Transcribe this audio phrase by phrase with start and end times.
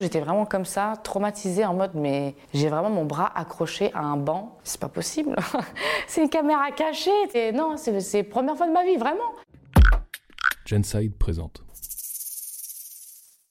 [0.00, 4.16] J'étais vraiment comme ça, traumatisée en mode mais j'ai vraiment mon bras accroché à un
[4.16, 4.58] banc.
[4.64, 5.36] C'est pas possible.
[6.08, 7.10] c'est une caméra cachée.
[7.34, 9.34] Et non, c'est la première fois de ma vie, vraiment.
[10.66, 11.62] Genside présente.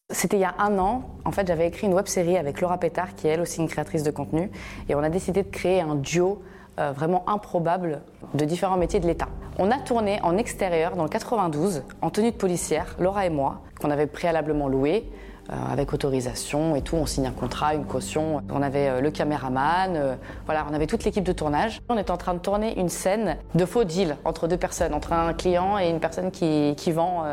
[0.10, 1.16] C'était il y a un an.
[1.24, 3.70] En fait, j'avais écrit une web série avec Laura Pétard, qui est elle aussi une
[3.70, 4.52] créatrice de contenu.
[4.90, 6.44] Et on a décidé de créer un duo
[6.78, 8.02] euh, vraiment improbable
[8.34, 9.30] de différents métiers de l'État.
[9.60, 13.62] On a tourné en extérieur dans le 92, en tenue de policière, Laura et moi,
[13.80, 15.10] qu'on avait préalablement loué.
[15.52, 16.96] Euh, avec autorisation et tout.
[16.96, 18.42] On signe un contrat, une caution.
[18.50, 21.82] On avait euh, le caméraman, euh, voilà, on avait toute l'équipe de tournage.
[21.90, 25.12] On était en train de tourner une scène de faux deal entre deux personnes, entre
[25.12, 27.26] un client et une personne qui, qui vend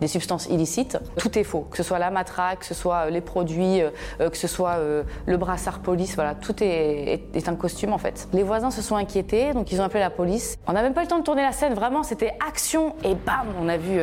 [0.00, 0.96] des substances illicites.
[1.16, 3.80] Tout est faux, que ce soit la matraque, que ce soit les produits,
[4.18, 4.78] que ce soit
[5.26, 8.28] le brassard police, voilà, tout est, est, un costume en fait.
[8.32, 10.56] Les voisins se sont inquiétés, donc ils ont appelé la police.
[10.66, 13.14] On n'a même pas eu le temps de tourner la scène, vraiment, c'était action et
[13.14, 14.00] bam, on a vu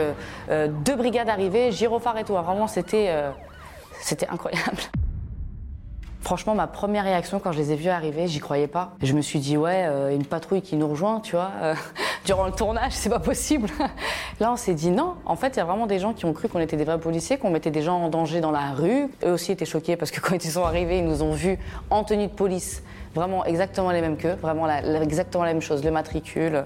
[0.50, 2.34] deux brigades arriver, gyrophare et tout.
[2.34, 3.10] Vraiment, c'était
[4.04, 4.82] c'était incroyable.
[6.22, 8.96] Franchement, ma première réaction quand je les ai vus arriver, j'y croyais pas.
[9.02, 11.76] Je me suis dit, ouais, euh, une patrouille qui nous rejoint, tu vois, euh,
[12.26, 13.70] durant le tournage, c'est pas possible.
[14.40, 15.16] Là, on s'est dit non.
[15.26, 17.00] En fait, il y a vraiment des gens qui ont cru qu'on était des vrais
[17.00, 19.10] policiers, qu'on mettait des gens en danger dans la rue.
[19.26, 21.58] Eux aussi étaient choqués parce que quand ils sont arrivés, ils nous ont vus
[21.90, 22.84] en tenue de police,
[23.16, 26.66] vraiment exactement les mêmes qu'eux, vraiment exactement la même chose, le matricule,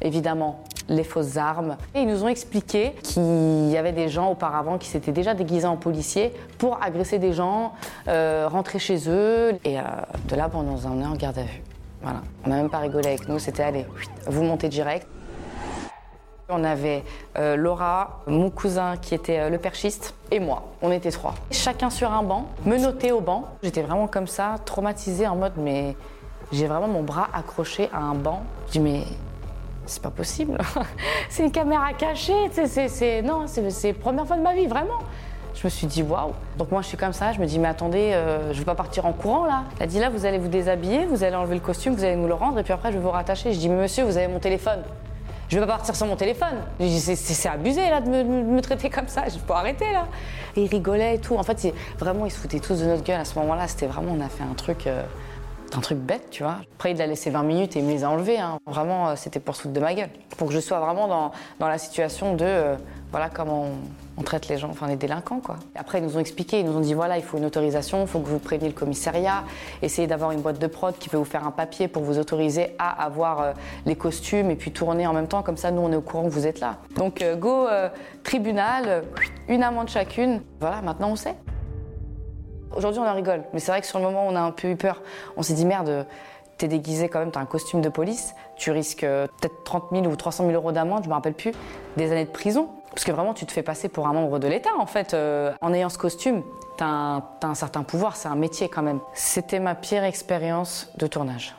[0.00, 1.76] évidemment les fausses armes.
[1.94, 5.66] Et ils nous ont expliqué qu'il y avait des gens auparavant qui s'étaient déjà déguisés
[5.66, 7.72] en policiers pour agresser des gens,
[8.08, 9.52] euh, rentrer chez eux.
[9.64, 9.82] Et euh,
[10.28, 11.62] de là, on nous en garde à vue.
[12.04, 13.86] On n'a même pas rigolé avec nous, c'était allez,
[14.26, 15.06] vous montez direct.
[16.50, 17.02] On avait
[17.38, 20.64] euh, Laura, mon cousin qui était le perchiste, et moi.
[20.82, 21.34] On était trois.
[21.50, 23.48] Chacun sur un banc, menotté au banc.
[23.62, 25.96] J'étais vraiment comme ça, traumatisée en mode mais
[26.52, 28.42] j'ai vraiment mon bras accroché à un banc.
[28.66, 29.04] Je dis mais
[29.86, 30.58] c'est pas possible.
[31.28, 32.50] c'est une caméra cachée.
[32.52, 34.98] C'est, non, c'est, la première fois de ma vie, vraiment.
[35.54, 36.32] Je me suis dit waouh.
[36.58, 38.74] Donc moi je suis comme ça, je me dis mais attendez, euh, je veux pas
[38.74, 39.64] partir en courant là.
[39.78, 42.26] Elle dit là vous allez vous déshabiller, vous allez enlever le costume, vous allez nous
[42.26, 43.52] le rendre et puis après je vais vous rattacher.
[43.52, 44.82] Je dis mais monsieur vous avez mon téléphone.
[45.48, 46.56] Je vais pas partir sans mon téléphone.
[46.80, 50.06] C'est, abusé là de me, traiter comme ça, je peux arrêter là.
[50.56, 51.36] Et ils rigolaient et tout.
[51.36, 53.68] En fait vraiment ils se foutaient tous de notre gueule à ce moment-là.
[53.68, 54.86] C'était vraiment on a fait un truc.
[54.86, 55.04] Euh,
[55.76, 56.58] un truc bête, tu vois.
[56.74, 58.38] Après, il a laissé 20 minutes et il me les a enlevés.
[58.38, 58.58] Hein.
[58.66, 60.10] Vraiment, euh, c'était pour foutre de ma gueule.
[60.36, 62.76] Pour que je sois vraiment dans, dans la situation de, euh,
[63.10, 63.68] voilà, comment
[64.16, 65.56] on, traite les gens, enfin les délinquants, quoi.
[65.74, 68.06] Après, ils nous ont expliqué, ils nous ont dit, voilà, il faut une autorisation, il
[68.06, 69.44] faut que vous préveniez le commissariat,
[69.82, 72.74] essayez d'avoir une boîte de prod qui peut vous faire un papier pour vous autoriser
[72.78, 73.52] à avoir euh,
[73.86, 76.24] les costumes et puis tourner en même temps, comme ça, nous, on est au courant
[76.24, 76.76] que vous êtes là.
[76.96, 77.66] Donc, go,
[78.22, 79.04] tribunal,
[79.48, 80.40] une amende chacune.
[80.60, 81.34] Voilà, maintenant, on sait.
[82.74, 84.68] Aujourd'hui, on en rigole, mais c'est vrai que sur le moment, on a un peu
[84.68, 85.02] eu peur.
[85.36, 86.06] On s'est dit merde,
[86.58, 90.06] t'es déguisé quand même, t'as un costume de police, tu risques euh, peut-être 30 000
[90.06, 91.52] ou 300 000 euros d'amende, je me rappelle plus,
[91.96, 92.68] des années de prison.
[92.90, 95.14] Parce que vraiment, tu te fais passer pour un membre de l'État, en fait.
[95.14, 96.42] Euh, en ayant ce costume,
[96.76, 99.00] t'as un, certain pouvoir, c'est un métier quand même.
[99.14, 101.56] C'était ma pire expérience de tournage.